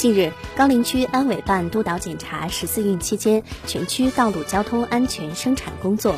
[0.00, 6.16] 近日，高陵区安委办督导检查十四运期间全区道路交通安全生产工作，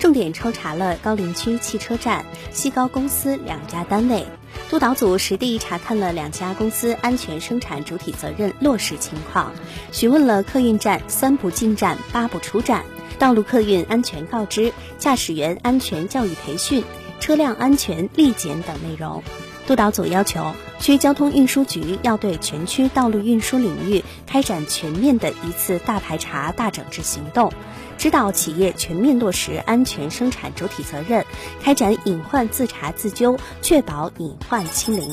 [0.00, 4.26] 重点抽查了高陵区汽车站、西高公司两家单位。
[4.68, 9.52] 督导组实地查看了两家公司安全生产主体责任落实情况，
[9.92, 12.84] 询问了客运站三不进站、八不出站、
[13.20, 16.82] 道路客运安全告知、驾驶员安全教育培训、
[17.20, 19.22] 车辆安全立检等内容。
[19.70, 27.52] 督导组要求，区交通运输局要对全区道路运输领域开展全面的一次大排查、大整治行动，
[27.96, 31.24] 指导企业全面落实安全生产主体责任，
[31.62, 35.08] 开展隐患自查自纠，确保隐患清零。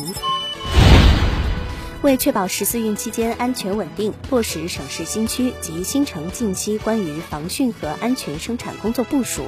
[2.02, 9.44] 为确保十四运期间安全稳定，落实省市新区及新城近期关于防汛和安全生产工作部署。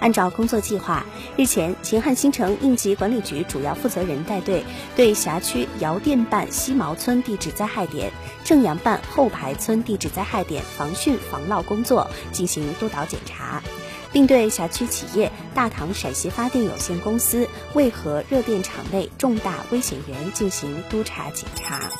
[0.00, 1.04] 按照工作计划，
[1.36, 4.64] 日前，秦汉新城应急管理局主要负责人带队
[4.96, 8.10] 对辖区姚店办西毛村地质灾害点、
[8.42, 13.62] 正阳办后排村地质灾害点防汛防涝工作进行督导检查，
[14.10, 21.90] 并对辖区企业大唐陕西发电有限公司渭河热电厂内重大危险源进行督查检查。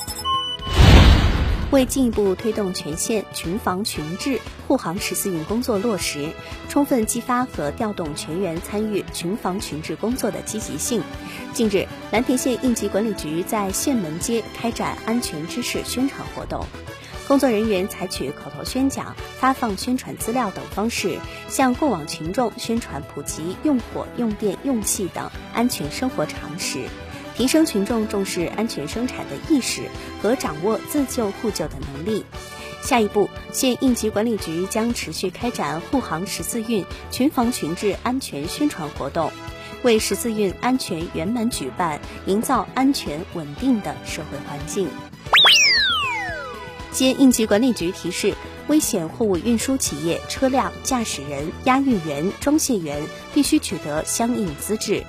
[1.71, 6.31] 为进一步推动全县群防群治护航十四运工作落实，
[6.69, 11.01] 充分激发和调动全员参与群防群治工作的积极性，
[11.55, 16.67] 近日，蓝田县应急管理局在县门街开展安全知识宣传活动，
[17.29, 26.81] 工作人员采取口头宣讲、发放宣传资料等方式，向过往群众宣传普及用火、用电、用气等安全生活常识。
[27.41, 29.81] 提升群众重视安全生产的意识
[30.23, 32.23] 和掌握自救互救的能力。
[32.83, 39.33] 下一步，县应急管理局将持续开展护航十四运群防群治安全宣传活动，
[39.83, 44.87] 为十四运安全圆满举办营造安全稳定的社会环境。
[46.93, 48.35] 县应急管理局提示：
[48.67, 53.03] 危险货物运输企业车辆驾驶人、押运员、装卸员
[53.33, 55.03] 必须取得相应资质。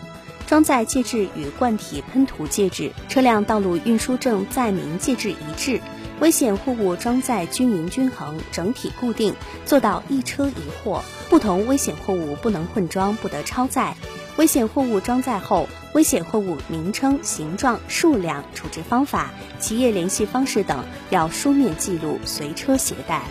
[0.51, 5.79] 装载介质与罐体喷涂介质、车辆道路运输证载明介质一致，
[6.19, 9.33] 危险货物装载均匀均衡，整体固定，
[9.65, 10.53] 做到一车一
[10.83, 11.01] 货。
[11.29, 13.95] 不同危险货物不能混装，不得超载。
[14.35, 23.23] 危险货物装载后，危险货物名称、形状、数量、处置方法、企业联系方式等要书面记录，随车携带。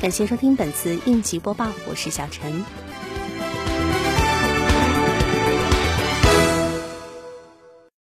[0.00, 2.64] 感谢收听本次应急播报，我是小陈。